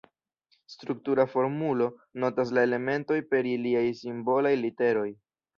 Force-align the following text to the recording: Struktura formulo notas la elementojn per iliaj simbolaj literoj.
Struktura 0.75 1.25
formulo 1.33 1.89
notas 2.25 2.55
la 2.59 2.65
elementojn 2.71 3.29
per 3.35 3.53
iliaj 3.53 3.87
simbolaj 4.03 4.57
literoj. 4.67 5.09